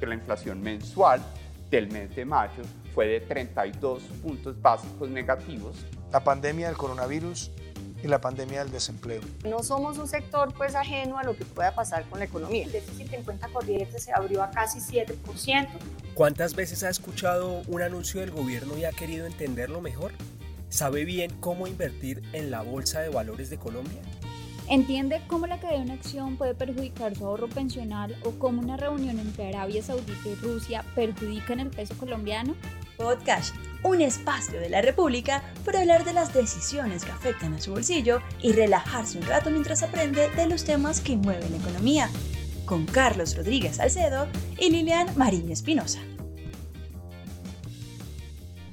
[0.00, 1.22] que la inflación mensual
[1.70, 2.62] del mes de mayo
[2.94, 5.76] fue de 32 puntos básicos negativos.
[6.10, 7.52] La pandemia del coronavirus
[8.02, 9.20] y la pandemia del desempleo.
[9.44, 12.64] No somos un sector pues ajeno a lo que pueda pasar con la economía.
[12.64, 15.68] El déficit en cuenta corriente se abrió a casi 7%.
[16.14, 20.12] ¿Cuántas veces ha escuchado un anuncio del gobierno y ha querido entenderlo mejor?
[20.68, 24.00] ¿Sabe bien cómo invertir en la Bolsa de Valores de Colombia?
[24.70, 28.76] ¿Entiende cómo la caída de una acción puede perjudicar su ahorro pensional o cómo una
[28.76, 32.54] reunión entre Arabia Saudita y Rusia perjudica en el peso colombiano?
[32.96, 33.52] Podcast,
[33.82, 38.22] un espacio de la República para hablar de las decisiones que afectan a su bolsillo
[38.40, 42.08] y relajarse un rato mientras aprende de los temas que mueven la economía.
[42.64, 45.98] Con Carlos Rodríguez Salcedo y Lilian Marín Espinosa.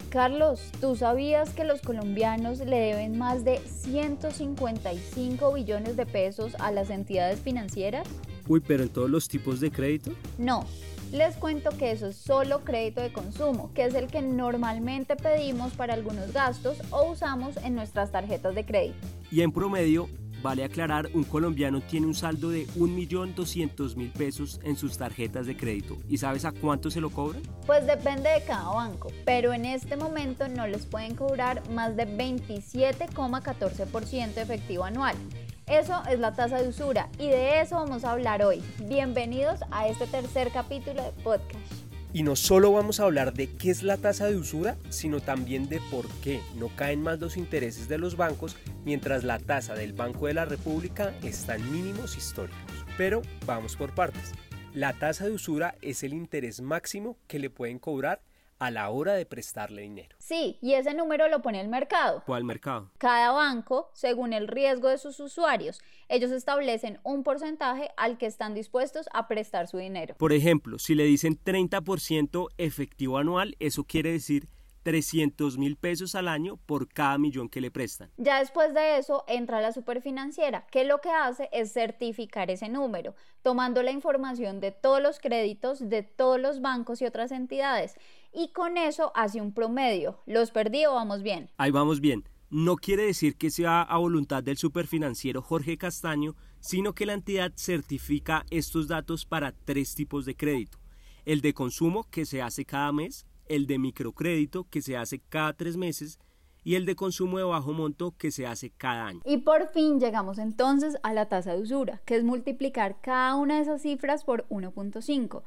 [0.09, 6.71] Carlos, ¿tú sabías que los colombianos le deben más de 155 billones de pesos a
[6.71, 8.07] las entidades financieras?
[8.47, 10.11] Uy, pero en todos los tipos de crédito.
[10.37, 10.65] No,
[11.11, 15.73] les cuento que eso es solo crédito de consumo, que es el que normalmente pedimos
[15.73, 19.05] para algunos gastos o usamos en nuestras tarjetas de crédito.
[19.29, 20.07] Y en promedio,
[20.47, 25.97] Vale aclarar, un colombiano tiene un saldo de 1.200.000 pesos en sus tarjetas de crédito.
[26.07, 27.41] ¿Y sabes a cuánto se lo cobran?
[27.65, 32.07] Pues depende de cada banco, pero en este momento no les pueden cobrar más de
[32.07, 35.17] 27,14% efectivo anual.
[35.65, 38.63] Eso es la tasa de usura y de eso vamos a hablar hoy.
[38.85, 41.86] Bienvenidos a este tercer capítulo de podcast.
[42.13, 45.67] Y no solo vamos a hablar de qué es la tasa de usura, sino también
[45.67, 48.55] de por qué no caen más los intereses de los bancos
[48.85, 52.59] mientras la tasa del Banco de la República está en mínimos históricos.
[52.97, 54.31] Pero vamos por partes.
[54.73, 58.21] La tasa de usura es el interés máximo que le pueden cobrar
[58.59, 60.15] a la hora de prestarle dinero.
[60.19, 62.23] Sí, y ese número lo pone el mercado.
[62.25, 62.91] ¿Cuál mercado?
[62.97, 68.53] Cada banco, según el riesgo de sus usuarios, ellos establecen un porcentaje al que están
[68.53, 70.15] dispuestos a prestar su dinero.
[70.17, 74.47] Por ejemplo, si le dicen 30% efectivo anual, eso quiere decir
[74.87, 78.09] 300 mil pesos al año por cada millón que le prestan.
[78.15, 83.13] Ya después de eso entra la superfinanciera, que lo que hace es certificar ese número,
[83.41, 87.97] tomando la información de todos los créditos de todos los bancos y otras entidades,
[88.37, 90.21] y con eso hace un promedio.
[90.27, 91.49] ¿Los perdí o vamos bien?
[91.57, 92.23] Ahí vamos bien.
[92.51, 97.51] No quiere decir que sea a voluntad del superfinanciero Jorge Castaño, sino que la entidad
[97.55, 100.77] certifica estos datos para tres tipos de crédito.
[101.25, 105.53] El de consumo, que se hace cada mes, el de microcrédito que se hace cada
[105.53, 106.19] tres meses
[106.63, 109.21] y el de consumo de bajo monto que se hace cada año.
[109.25, 113.55] Y por fin llegamos entonces a la tasa de usura, que es multiplicar cada una
[113.55, 115.41] de esas cifras por 1.5.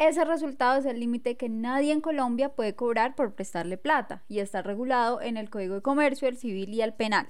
[0.00, 4.38] Ese resultado es el límite que nadie en Colombia puede cobrar por prestarle plata y
[4.38, 7.26] está regulado en el Código de Comercio, el Civil y el Penal.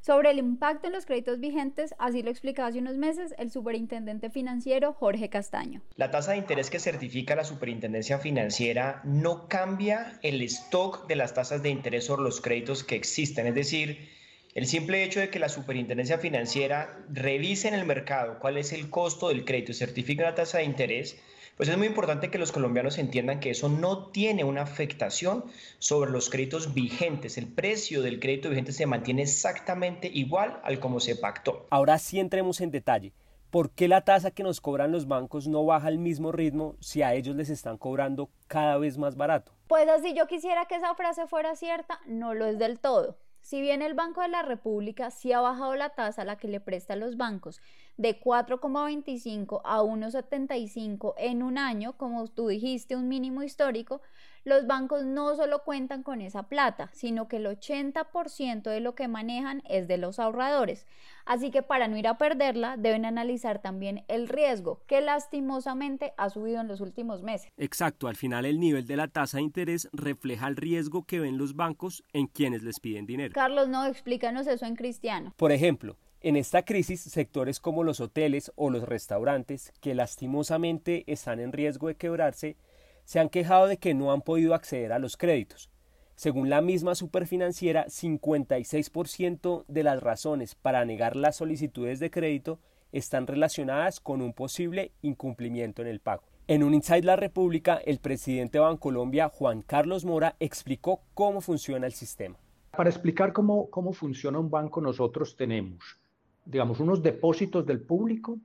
[0.00, 4.30] Sobre el impacto en los créditos vigentes, así lo explicaba hace unos meses el superintendente
[4.30, 5.80] financiero Jorge Castaño.
[5.94, 11.34] La tasa de interés que certifica la superintendencia financiera no cambia el stock de las
[11.34, 14.10] tasas de interés sobre los créditos que existen, es decir,
[14.54, 18.90] el simple hecho de que la superintendencia financiera revise en el mercado cuál es el
[18.90, 21.16] costo del crédito y certifique una tasa de interés,
[21.56, 25.44] pues es muy importante que los colombianos entiendan que eso no tiene una afectación
[25.78, 27.38] sobre los créditos vigentes.
[27.38, 31.66] El precio del crédito vigente se mantiene exactamente igual al como se pactó.
[31.70, 33.12] Ahora sí entremos en detalle.
[33.50, 37.02] ¿Por qué la tasa que nos cobran los bancos no baja al mismo ritmo si
[37.02, 39.52] a ellos les están cobrando cada vez más barato?
[39.68, 43.18] Pues así yo quisiera que esa frase fuera cierta, no lo es del todo.
[43.42, 46.46] Si bien el Banco de la República sí ha bajado la tasa a la que
[46.46, 47.60] le presta los bancos
[47.96, 54.00] de 4,25 a 1,75 en un año, como tú dijiste, un mínimo histórico,
[54.44, 59.06] los bancos no solo cuentan con esa plata, sino que el 80% de lo que
[59.06, 60.86] manejan es de los ahorradores.
[61.24, 66.28] Así que para no ir a perderla, deben analizar también el riesgo, que lastimosamente ha
[66.30, 67.52] subido en los últimos meses.
[67.56, 71.38] Exacto, al final el nivel de la tasa de interés refleja el riesgo que ven
[71.38, 73.32] los bancos en quienes les piden dinero.
[73.34, 75.32] Carlos, no, explícanos eso en cristiano.
[75.36, 81.40] Por ejemplo, en esta crisis, sectores como los hoteles o los restaurantes, que lastimosamente están
[81.40, 82.56] en riesgo de quebrarse,
[83.04, 85.70] se han quejado de que no han podido acceder a los créditos.
[86.14, 92.60] Según la misma superfinanciera, 56% de las razones para negar las solicitudes de crédito
[92.92, 96.22] están relacionadas con un posible incumplimiento en el pago.
[96.46, 101.86] En un Inside La República, el presidente de Bancolombia, Juan Carlos Mora, explicó cómo funciona
[101.86, 102.36] el sistema.
[102.76, 106.01] Para explicar cómo, cómo funciona un banco, nosotros tenemos,
[106.44, 108.38] digamos, unos depósitos del público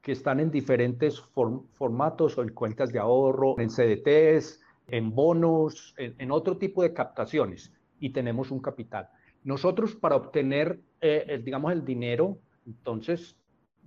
[0.00, 6.30] que están en diferentes formatos o en cuentas de ahorro, en CDTs, en bonos, en,
[6.30, 9.08] otro tipo de captaciones y tenemos un capital.
[9.44, 13.36] Nosotros para obtener, eh, digamos, el dinero, entonces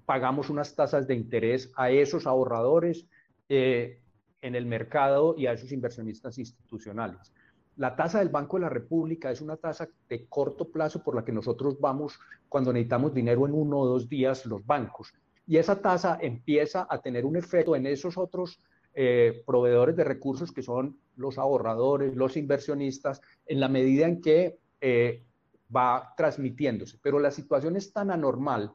[0.05, 3.07] pagamos unas tasas de interés a esos ahorradores.
[3.49, 3.99] Eh,
[4.45, 7.33] en el mercado y a esos inversionistas institucionales.
[7.77, 11.25] La tasa del Banco de la República es una tasa de corto plazo por la
[11.25, 15.13] que nosotros vamos cuando necesitamos dinero en uno o dos días los bancos.
[15.45, 18.59] Y esa tasa empieza a tener un efecto en esos otros
[18.93, 24.57] eh, proveedores de recursos que son los ahorradores, los inversionistas, en la medida en que
[24.79, 25.25] eh,
[25.75, 26.97] va transmitiéndose.
[27.01, 28.73] Pero la situación es tan anormal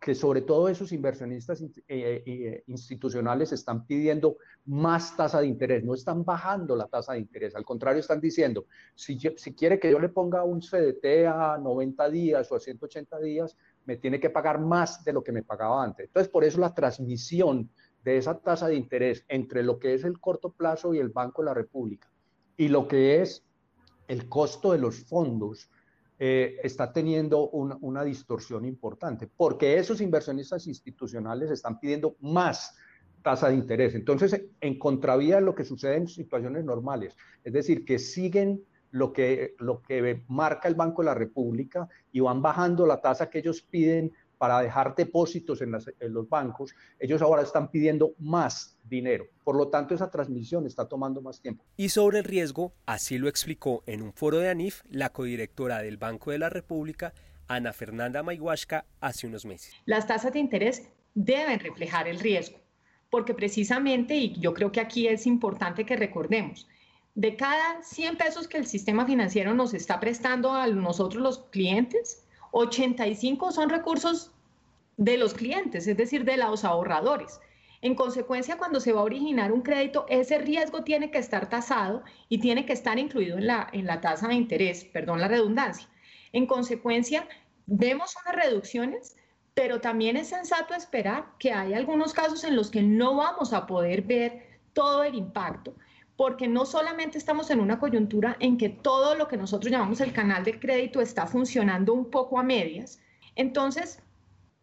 [0.00, 4.36] que sobre todo esos inversionistas eh, institucionales están pidiendo
[4.66, 8.66] más tasa de interés, no están bajando la tasa de interés, al contrario están diciendo,
[8.94, 13.18] si, si quiere que yo le ponga un CDT a 90 días o a 180
[13.18, 13.56] días,
[13.86, 16.06] me tiene que pagar más de lo que me pagaba antes.
[16.06, 17.70] Entonces, por eso la transmisión
[18.04, 21.42] de esa tasa de interés entre lo que es el corto plazo y el Banco
[21.42, 22.08] de la República
[22.56, 23.44] y lo que es
[24.06, 25.70] el costo de los fondos,
[26.20, 32.76] eh, está teniendo una, distorsión importante, porque esos inversionistas institucionales están pidiendo más
[33.22, 33.94] tasa de interés.
[33.94, 39.12] Entonces, en contravía de lo que sucede en situaciones normales, es decir, que siguen lo
[39.12, 43.38] que, lo que marca el Banco de la República y van bajando la tasa que
[43.38, 49.26] ellos piden para dejar depósitos en, los bancos, ellos ahora están pidiendo más dinero.
[49.44, 51.64] Por lo tanto, esa transmisión está tomando más tiempo.
[51.76, 55.96] Y sobre el riesgo, así lo explicó en un foro de ANIF la codirectora del
[55.96, 57.12] Banco de la República,
[57.48, 59.74] Ana Fernanda Mayhuasca, hace unos meses.
[59.84, 62.58] Las tasas de interés deben reflejar el riesgo,
[63.10, 66.68] porque precisamente, y yo creo que aquí es importante que recordemos,
[67.14, 72.27] de cada 100 pesos que el sistema financiero nos está prestando a nosotros los clientes,
[72.52, 74.32] 85 son recursos
[74.96, 77.40] de los clientes, es decir, de los ahorradores.
[77.80, 82.02] En consecuencia, cuando se va a originar un crédito, ese riesgo tiene que estar tasado
[82.28, 85.88] y tiene que estar incluido en la, en la tasa de interés, perdón la redundancia.
[86.32, 87.28] En consecuencia,
[87.66, 89.16] vemos unas reducciones,
[89.54, 93.66] pero también es sensato esperar que hay algunos casos en los que no vamos a
[93.66, 95.74] poder ver todo el impacto
[96.18, 100.12] porque no solamente estamos en una coyuntura en que todo lo que nosotros llamamos el
[100.12, 102.98] canal de crédito está funcionando un poco a medias.
[103.36, 104.02] Entonces,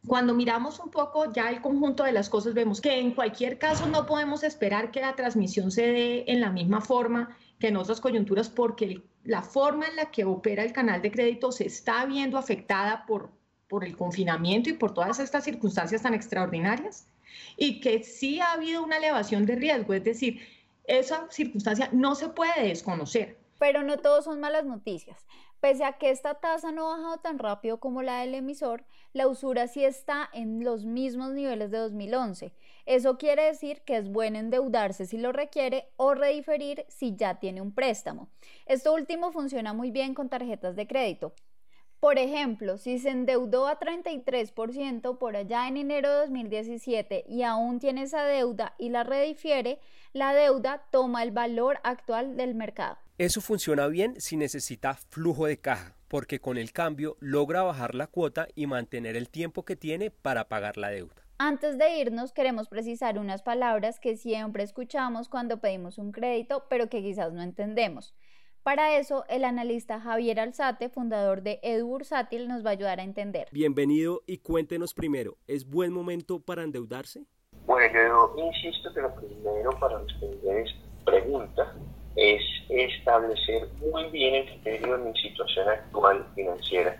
[0.05, 3.87] cuando miramos un poco ya el conjunto de las cosas, vemos que en cualquier caso
[3.87, 8.01] no podemos esperar que la transmisión se dé en la misma forma que en otras
[8.01, 12.37] coyunturas, porque la forma en la que opera el canal de crédito se está viendo
[12.37, 13.31] afectada por,
[13.69, 17.07] por el confinamiento y por todas estas circunstancias tan extraordinarias,
[17.55, 20.41] y que sí ha habido una elevación de riesgo, es decir,
[20.87, 23.37] esa circunstancia no se puede desconocer.
[23.59, 25.25] Pero no todos son malas noticias.
[25.59, 29.27] Pese a que esta tasa no ha bajado tan rápido como la del emisor, la
[29.27, 32.53] usura sí está en los mismos niveles de 2011.
[32.85, 37.61] Eso quiere decir que es bueno endeudarse si lo requiere o rediferir si ya tiene
[37.61, 38.29] un préstamo.
[38.65, 41.33] Esto último funciona muy bien con tarjetas de crédito.
[42.05, 47.79] Por ejemplo, si se endeudó a 33% por allá en enero de 2017 y aún
[47.79, 49.79] tiene esa deuda y la redifiere,
[50.13, 52.99] la deuda toma el valor actual del mercado.
[53.17, 58.05] Eso funciona bien si necesita flujo de caja, porque con el cambio logra bajar la
[58.05, 61.15] cuota y mantener el tiempo que tiene para pagar la deuda.
[61.39, 66.87] Antes de irnos, queremos precisar unas palabras que siempre escuchamos cuando pedimos un crédito, pero
[66.87, 68.13] que quizás no entendemos.
[68.65, 73.03] Para eso, el analista Javier Alzate, fundador de Edu Bursátil, nos va a ayudar a
[73.03, 73.47] entender.
[73.51, 77.25] Bienvenido y cuéntenos primero, ¿es buen momento para endeudarse?
[77.67, 81.75] Bueno, yo insisto que lo primero para responder esta pregunta
[82.15, 86.99] es establecer muy bien el criterio de mi situación actual financiera,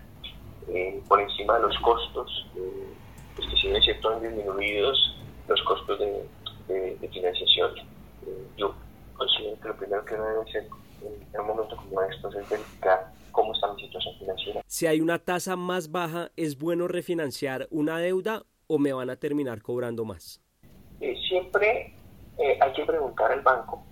[0.68, 2.94] eh, por encima de los costos, eh,
[3.34, 5.18] pues que si bien es cierto han disminuidos
[5.48, 7.76] los costos de, financiación.
[8.24, 8.72] Eh, yo
[9.16, 10.68] considero que lo primero que uno debe hacer
[11.02, 14.62] en un momento como estos es verificar cómo está mi situación financiera.
[14.66, 19.16] Si hay una tasa más baja, ¿es bueno refinanciar una deuda o me van a
[19.16, 20.40] terminar cobrando más?
[21.00, 21.94] Eh, siempre
[22.38, 23.84] eh, hay que preguntar al banco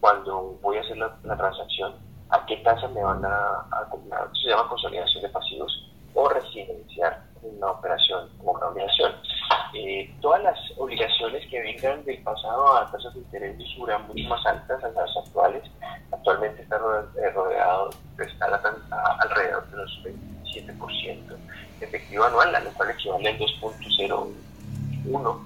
[0.00, 1.94] cuando voy a hacer la, transacción
[2.30, 4.28] a qué tasa me van a, acumular.
[4.42, 9.12] Se llama consolidación de pasivos o residenciar una operación como una obligación.
[9.74, 13.64] Eh, todas las obligaciones que vengan del pasado a tasas de interés de
[13.98, 15.62] mucho más altas a las actuales,
[16.12, 18.46] actualmente está eh, rodeado, está
[19.20, 21.36] alrededor de los 27%
[21.78, 25.38] de efectivo anual, lo cual equivale al 2.01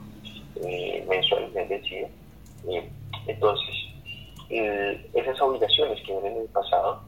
[0.56, 2.08] eh, mensualmente decía.
[2.68, 2.90] Eh,
[3.26, 3.74] entonces,
[4.48, 7.00] esas obligaciones que vienen en el pasado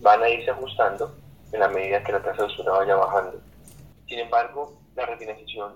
[0.00, 1.14] van a irse ajustando
[1.52, 3.40] en la medida que la tasa de usura vaya bajando.
[4.06, 5.74] Sin embargo, la refinanciación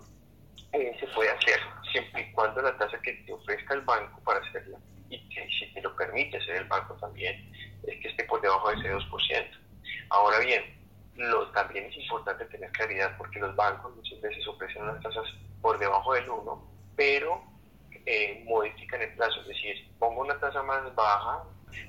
[0.72, 1.58] eh, se puede hacer
[1.90, 4.78] siempre y cuando la tasa que te ofrezca el banco para hacerla
[5.08, 7.50] y que si te lo permite hacer el banco también
[7.86, 9.48] es que esté por debajo de ese 2%.
[10.10, 10.62] Ahora bien,
[11.16, 15.24] lo, también es importante tener claridad porque los bancos muchas veces ofrecen unas tasas
[15.62, 17.42] por debajo del 1, pero
[18.04, 21.44] eh, modifican el plazo, es decir, pongo una tasa más baja,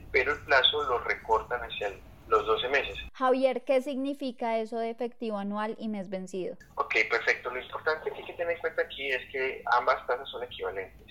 [0.10, 1.88] pero el plazo lo recortan hacia
[2.30, 2.98] los 12 meses.
[3.14, 6.56] Javier, ¿qué significa eso de efectivo anual y mes vencido?
[6.76, 7.50] Ok, perfecto.
[7.50, 11.08] Lo importante que hay que tener en cuenta aquí es que ambas tasas son equivalentes.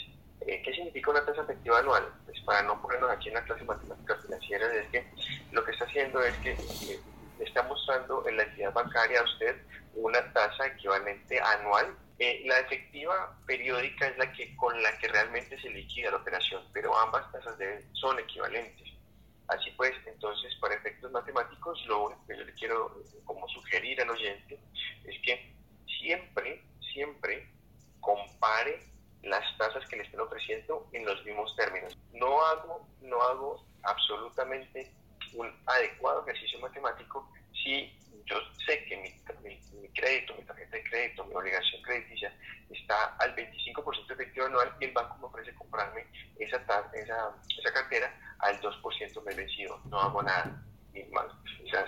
[0.47, 2.05] Eh, ¿Qué significa una tasa efectiva anual?
[2.25, 5.05] Pues para no ponernos aquí en la clase matemática financiera, es que
[5.53, 7.01] lo que está haciendo es que eh,
[7.41, 9.57] está mostrando en la entidad bancaria a usted
[9.95, 15.61] una tasa equivalente anual eh, la efectiva periódica es la que con la que realmente
[15.61, 17.55] se liquida la operación, pero ambas tasas
[17.93, 18.88] son equivalentes.
[19.49, 24.11] Así pues, entonces, para efectos matemáticos, lo único que yo le quiero como sugerir al
[24.11, 24.61] oyente
[25.05, 25.55] es que
[26.01, 26.63] siempre,
[26.93, 27.49] siempre
[28.01, 28.81] compare
[29.23, 31.97] las tasas que le estén ofreciendo en los mismos términos.
[32.13, 34.93] No hago, no hago absolutamente
[35.35, 37.93] un adecuado ejercicio matemático si
[38.27, 38.37] yo
[38.67, 42.33] sé que mi, crédito, mi tarjeta de crédito, mi obligación crediticia
[42.71, 46.07] está al 25% efectivo anual y el banco me ofrece comprarme
[46.39, 46.57] esa,
[46.95, 48.81] esa, esa cartera al 2%
[49.29, 49.81] me vencido.
[49.91, 50.65] No hago nada.
[50.95, 51.85] Y más, o sea,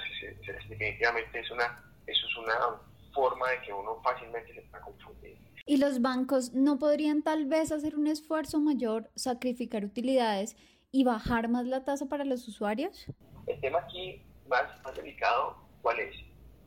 [0.47, 2.81] definitivamente es una, eso es una
[3.15, 5.39] forma de que uno fácilmente se pueda confundir.
[5.67, 10.57] ¿Y los bancos no podrían tal vez hacer un esfuerzo mayor, sacrificar utilidades
[10.91, 13.07] y bajar más la tasa para los usuarios?
[13.47, 16.15] El tema aquí más, más delicado, ¿cuál es?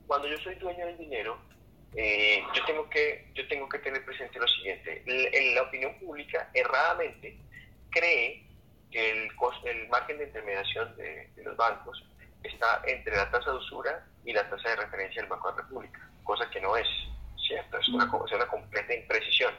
[0.08, 1.38] cuando yo soy dueño del dinero,
[1.96, 5.04] eh, yo, tengo que, yo tengo que tener presente lo siguiente.
[5.06, 7.38] La, la opinión pública erradamente
[7.90, 8.46] cree
[8.94, 9.30] el,
[9.66, 12.04] el margen de intermediación de, los bancos
[12.44, 15.62] está entre la tasa de usura y la tasa de referencia del Banco de la
[15.64, 16.88] República, cosa que no es
[17.48, 19.54] cierto, es una, es una completa imprecisión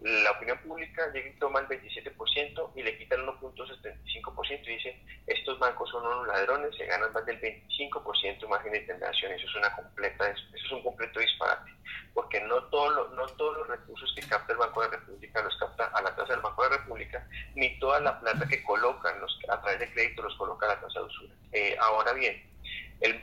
[0.00, 5.02] la opinión pública llega y toma el 27% y le quita el 1.75% y dice,
[5.26, 9.32] estos bancos son unos ladrones, se ganan más del 25% margen de intervención.
[9.32, 11.72] Eso es una completa, eso es un completo disparate,
[12.14, 15.56] porque no, todo no todos los recursos que capta el Banco de la República los
[15.58, 19.20] capta a la tasa del Banco de la República, ni toda la plata que colocan
[19.20, 21.34] los, a través de crédito los coloca a la tasa de usura.
[21.52, 22.40] Eh, ahora bien,